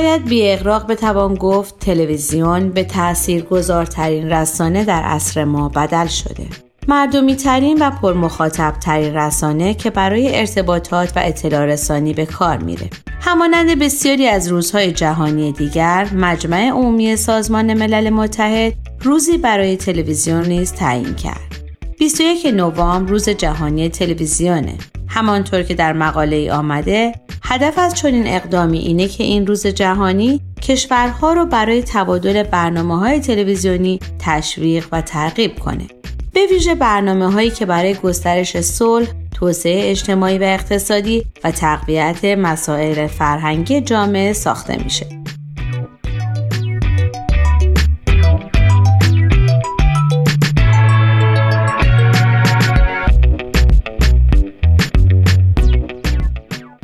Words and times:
شاید 0.00 0.24
بی 0.24 0.50
اغراق 0.50 0.86
بتوان 0.86 1.34
گفت 1.34 1.78
تلویزیون 1.78 2.70
به 2.70 2.84
تأثیر 2.84 3.42
گذارترین 3.42 4.32
رسانه 4.32 4.84
در 4.84 5.02
عصر 5.02 5.44
ما 5.44 5.68
بدل 5.68 6.06
شده. 6.06 6.46
مردمی 6.88 7.36
ترین 7.36 7.78
و 7.82 7.90
پرمخاطب 7.90 8.74
ترین 8.80 9.14
رسانه 9.14 9.74
که 9.74 9.90
برای 9.90 10.38
ارتباطات 10.38 11.16
و 11.16 11.20
اطلاع 11.24 11.64
رسانی 11.64 12.14
به 12.14 12.26
کار 12.26 12.56
میره. 12.56 12.90
همانند 13.20 13.78
بسیاری 13.78 14.26
از 14.26 14.48
روزهای 14.48 14.92
جهانی 14.92 15.52
دیگر، 15.52 16.08
مجمع 16.14 16.68
عمومی 16.68 17.16
سازمان 17.16 17.74
ملل 17.74 18.10
متحد 18.10 18.72
روزی 19.02 19.38
برای 19.38 19.76
تلویزیون 19.76 20.46
نیز 20.46 20.72
تعیین 20.72 21.14
کرد. 21.14 21.60
21 21.98 22.46
نوامبر 22.46 23.10
روز 23.10 23.28
جهانی 23.28 23.88
تلویزیونه. 23.88 24.74
همانطور 25.10 25.62
که 25.62 25.74
در 25.74 25.92
مقاله 25.92 26.36
ای 26.36 26.50
آمده 26.50 27.12
هدف 27.42 27.78
از 27.78 27.94
چنین 27.94 28.26
اقدامی 28.26 28.78
اینه 28.78 29.08
که 29.08 29.24
این 29.24 29.46
روز 29.46 29.66
جهانی 29.66 30.40
کشورها 30.62 31.32
رو 31.32 31.46
برای 31.46 31.82
تبادل 31.82 32.42
برنامه 32.42 32.98
های 32.98 33.20
تلویزیونی 33.20 34.00
تشویق 34.18 34.86
و 34.92 35.00
ترغیب 35.00 35.58
کنه. 35.58 35.86
به 36.32 36.40
ویژه 36.50 36.74
برنامه 36.74 37.32
هایی 37.32 37.50
که 37.50 37.66
برای 37.66 37.94
گسترش 37.94 38.60
صلح، 38.60 39.08
توسعه 39.34 39.90
اجتماعی 39.90 40.38
و 40.38 40.42
اقتصادی 40.42 41.24
و 41.44 41.50
تقویت 41.50 42.24
مسائل 42.24 43.06
فرهنگی 43.06 43.80
جامعه 43.80 44.32
ساخته 44.32 44.84
میشه. 44.84 45.19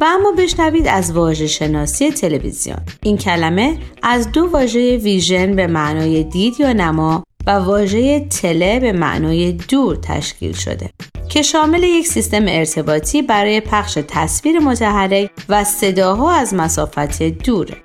و 0.00 0.04
اما 0.04 0.32
بشنوید 0.32 0.88
از 0.88 1.12
واژه 1.12 1.46
شناسی 1.46 2.10
تلویزیون. 2.10 2.78
این 3.02 3.16
کلمه 3.16 3.78
از 4.02 4.32
دو 4.32 4.48
واژه 4.52 4.96
ویژن 4.96 5.56
به 5.56 5.66
معنای 5.66 6.24
دید 6.24 6.60
یا 6.60 6.72
نما 6.72 7.24
و 7.46 7.50
واژه 7.50 8.20
تله 8.20 8.80
به 8.80 8.92
معنای 8.92 9.52
دور 9.52 9.96
تشکیل 9.96 10.52
شده 10.52 10.90
که 11.28 11.42
شامل 11.42 11.82
یک 11.82 12.06
سیستم 12.06 12.44
ارتباطی 12.48 13.22
برای 13.22 13.60
پخش 13.60 13.98
تصویر 14.08 14.58
متحرک 14.58 15.30
و 15.48 15.64
صداها 15.64 16.32
از 16.32 16.54
مسافت 16.54 17.22
دوره. 17.22 17.76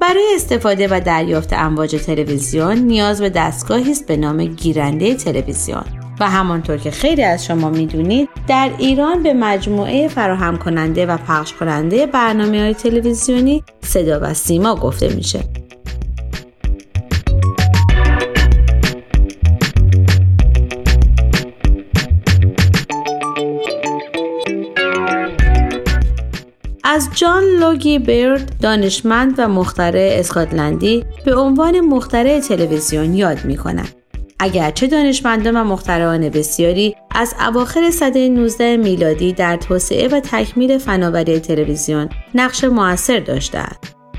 برای 0.00 0.32
استفاده 0.34 0.88
و 0.90 1.00
دریافت 1.00 1.52
امواج 1.52 1.96
تلویزیون 1.96 2.78
نیاز 2.78 3.20
به 3.20 3.30
دستگاهی 3.30 3.90
است 3.90 4.06
به 4.06 4.16
نام 4.16 4.44
گیرنده 4.44 5.14
تلویزیون. 5.14 6.01
و 6.20 6.30
همانطور 6.30 6.76
که 6.76 6.90
خیلی 6.90 7.24
از 7.24 7.44
شما 7.44 7.70
می‌دونید 7.70 8.28
در 8.48 8.70
ایران 8.78 9.22
به 9.22 9.34
مجموعه 9.34 10.08
فراهم 10.08 10.56
کننده 10.56 11.06
و 11.06 11.16
پخش 11.16 11.52
کننده 11.52 12.06
برنامه 12.06 12.60
های 12.60 12.74
تلویزیونی 12.74 13.64
صدا 13.80 14.20
و 14.22 14.34
سیما 14.34 14.74
گفته 14.74 15.08
میشه 15.14 15.40
از 26.84 27.08
جان 27.14 27.44
لوگی 27.44 27.98
بیرد 27.98 28.52
دانشمند 28.60 29.34
و 29.38 29.48
مخترع 29.48 30.16
اسکاتلندی 30.18 31.04
به 31.24 31.34
عنوان 31.34 31.80
مخترع 31.80 32.40
تلویزیون 32.40 33.14
یاد 33.14 33.44
می 33.44 33.56
کند. 33.56 34.01
اگرچه 34.42 34.86
دانشمندان 34.86 35.56
و 35.56 35.64
مخترعان 35.64 36.28
بسیاری 36.28 36.96
از 37.10 37.34
اواخر 37.48 37.90
سده 37.90 38.28
19 38.28 38.76
میلادی 38.76 39.32
در 39.32 39.56
توسعه 39.56 40.08
و 40.08 40.20
تکمیل 40.20 40.78
فناوری 40.78 41.40
تلویزیون 41.40 42.08
نقش 42.34 42.64
موثر 42.64 43.20
داشتند. 43.20 43.76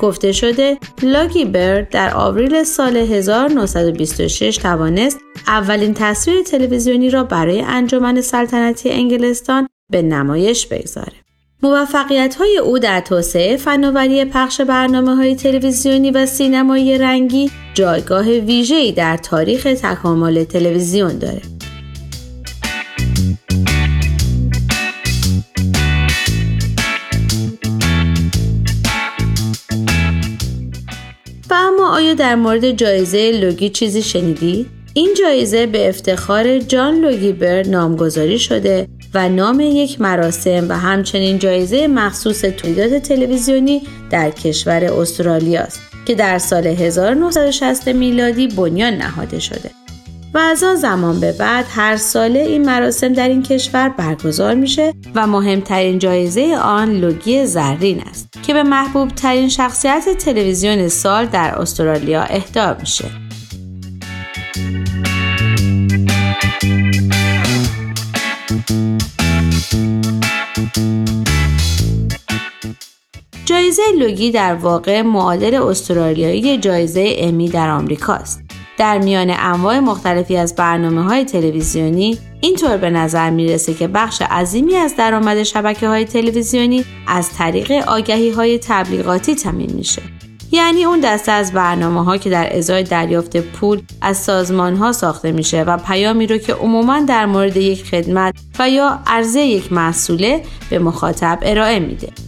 گفته 0.00 0.32
شده 0.32 0.78
لاگی 1.02 1.44
برد 1.44 1.88
در 1.88 2.14
آوریل 2.14 2.64
سال 2.64 2.96
1926 2.96 4.56
توانست 4.56 5.18
اولین 5.46 5.94
تصویر 5.94 6.42
تلویزیونی 6.42 7.10
را 7.10 7.24
برای 7.24 7.60
انجمن 7.60 8.20
سلطنتی 8.20 8.90
انگلستان 8.90 9.68
به 9.92 10.02
نمایش 10.02 10.66
بگذارد. 10.66 11.25
موفقیت 11.62 12.34
های 12.34 12.58
او 12.58 12.78
در 12.78 13.00
توسعه 13.00 13.56
فناوری 13.56 14.24
پخش 14.24 14.60
برنامه 14.60 15.16
های 15.16 15.34
تلویزیونی 15.34 16.10
و 16.10 16.26
سینمایی 16.26 16.98
رنگی 16.98 17.50
جایگاه 17.74 18.24
ویژه‌ای 18.30 18.92
در 18.92 19.16
تاریخ 19.16 19.62
تکامل 19.62 20.44
تلویزیون 20.44 21.18
داره. 21.18 21.42
و 31.50 31.54
اما 31.54 31.94
آیا 31.94 32.14
در 32.14 32.34
مورد 32.34 32.70
جایزه 32.70 33.32
لوگی 33.32 33.68
چیزی 33.68 34.02
شنیدی؟ 34.02 34.66
این 34.94 35.14
جایزه 35.18 35.66
به 35.66 35.88
افتخار 35.88 36.58
جان 36.58 36.94
لوگی 37.00 37.32
بر 37.32 37.62
نامگذاری 37.62 38.38
شده 38.38 38.88
و 39.14 39.28
نام 39.28 39.60
یک 39.60 40.00
مراسم 40.00 40.66
و 40.68 40.72
همچنین 40.72 41.38
جایزه 41.38 41.86
مخصوص 41.86 42.40
تولیدات 42.40 43.02
تلویزیونی 43.02 43.82
در 44.10 44.30
کشور 44.30 44.84
استرالیا 44.84 45.60
است 45.60 45.80
که 46.06 46.14
در 46.14 46.38
سال 46.38 46.66
1960 46.66 47.88
میلادی 47.88 48.48
بنیان 48.48 48.94
نهاده 48.94 49.38
شده 49.38 49.70
و 50.34 50.38
از 50.38 50.62
آن 50.62 50.76
زمان 50.76 51.20
به 51.20 51.32
بعد 51.32 51.64
هر 51.68 51.96
ساله 51.96 52.38
این 52.38 52.64
مراسم 52.64 53.12
در 53.12 53.28
این 53.28 53.42
کشور 53.42 53.88
برگزار 53.88 54.54
میشه 54.54 54.94
و 55.14 55.26
مهمترین 55.26 55.98
جایزه 55.98 56.56
آن 56.62 56.92
لوگی 56.92 57.46
زرین 57.46 58.00
است 58.00 58.28
که 58.42 58.54
به 58.54 58.62
محبوب 58.62 59.08
ترین 59.08 59.48
شخصیت 59.48 60.08
تلویزیون 60.18 60.88
سال 60.88 61.26
در 61.26 61.58
استرالیا 61.58 62.22
اهدا 62.22 62.76
میشه. 62.80 63.25
جایزه 73.66 73.82
لوگی 73.98 74.30
در 74.30 74.54
واقع 74.54 75.02
معادل 75.02 75.54
استرالیایی 75.54 76.58
جایزه 76.58 77.14
امی 77.18 77.48
در 77.48 77.70
آمریکاست. 77.70 78.40
در 78.78 78.98
میان 78.98 79.30
انواع 79.30 79.78
مختلفی 79.78 80.36
از 80.36 80.54
برنامه 80.54 81.02
های 81.02 81.24
تلویزیونی 81.24 82.18
اینطور 82.40 82.76
به 82.76 82.90
نظر 82.90 83.30
می‌رسه 83.30 83.74
که 83.74 83.88
بخش 83.88 84.22
عظیمی 84.22 84.76
از 84.76 84.96
درآمد 84.96 85.42
شبکه 85.42 85.88
های 85.88 86.04
تلویزیونی 86.04 86.84
از 87.06 87.30
طریق 87.30 87.72
آگهی 87.72 88.30
های 88.30 88.58
تبلیغاتی 88.58 89.34
تمین 89.34 89.72
میشه. 89.72 90.02
یعنی 90.52 90.84
اون 90.84 91.00
دسته 91.00 91.32
از 91.32 91.52
برنامه 91.52 92.04
ها 92.04 92.16
که 92.16 92.30
در 92.30 92.56
ازای 92.56 92.82
دریافت 92.82 93.36
پول 93.36 93.82
از 94.00 94.16
سازمان 94.16 94.76
ها 94.76 94.92
ساخته 94.92 95.32
میشه 95.32 95.62
و 95.62 95.76
پیامی 95.76 96.26
رو 96.26 96.38
که 96.38 96.52
عموما 96.52 97.00
در 97.00 97.26
مورد 97.26 97.56
یک 97.56 97.84
خدمت 97.84 98.34
و 98.58 98.70
یا 98.70 98.98
عرضه 99.06 99.40
یک 99.40 99.72
محصوله 99.72 100.42
به 100.70 100.78
مخاطب 100.78 101.38
ارائه 101.42 101.78
میده. 101.78 102.25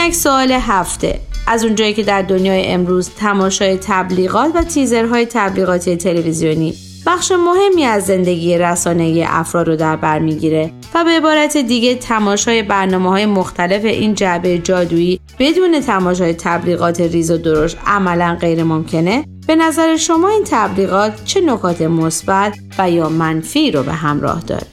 اینک 0.00 0.14
سوال 0.14 0.52
هفته. 0.52 1.20
از 1.46 1.64
اونجایی 1.64 1.94
که 1.94 2.02
در 2.02 2.22
دنیای 2.22 2.66
امروز 2.66 3.10
تماشای 3.10 3.76
تبلیغات 3.76 4.50
و 4.54 4.64
تیزرهای 4.64 5.26
تبلیغاتی 5.26 5.96
تلویزیونی 5.96 6.74
بخش 7.06 7.32
مهمی 7.32 7.84
از 7.84 8.06
زندگی 8.06 8.58
رسانه 8.58 9.24
افراد 9.28 9.68
رو 9.68 9.76
در 9.76 9.96
بر 9.96 10.18
می‌گیره 10.18 10.72
و 10.94 11.04
به 11.04 11.10
عبارت 11.10 11.56
دیگه 11.56 11.94
تماشای 11.94 12.62
برنامه 12.62 13.10
های 13.10 13.26
مختلف 13.26 13.84
این 13.84 14.14
جعبه 14.14 14.58
جادویی 14.58 15.20
بدون 15.38 15.80
تماشای 15.80 16.34
تبلیغات 16.34 17.00
ریز 17.00 17.30
و 17.30 17.36
درشت 17.36 17.76
عملا 17.86 18.36
غیر 18.40 18.64
ممکنه 18.64 19.24
به 19.46 19.56
نظر 19.56 19.96
شما 19.96 20.28
این 20.28 20.44
تبلیغات 20.50 21.24
چه 21.24 21.40
نکات 21.40 21.82
مثبت 21.82 22.58
و 22.78 22.90
یا 22.90 23.08
منفی 23.08 23.70
رو 23.70 23.82
به 23.82 23.92
همراه 23.92 24.40
داره؟ 24.40 24.66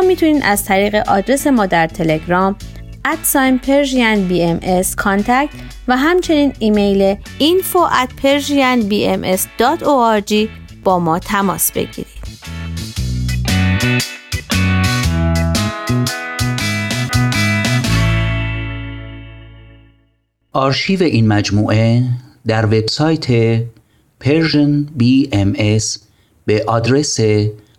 می‌تونید 0.00 0.42
از 0.44 0.64
طریق 0.64 0.94
آدرس 0.94 1.46
ما 1.46 1.66
در 1.66 1.86
تلگرام 1.86 2.56
ادساین 3.04 3.58
پرژین 3.58 4.28
بی 4.28 4.42
ام 4.42 4.60
و 5.88 5.96
همچنین 5.96 6.52
ایمیل 6.58 7.16
info 7.40 7.78
at 8.02 8.10
persianbms.org 8.22 10.34
با 10.84 10.98
ما 10.98 11.18
تماس 11.18 11.72
بگیرید. 11.72 12.18
آرشیو 20.52 21.02
این 21.02 21.28
مجموعه 21.28 22.02
در 22.46 22.66
وبسایت 22.66 23.58
Persian 24.24 24.86
BMS 24.98 25.98
به 26.46 26.64
آدرس 26.66 27.20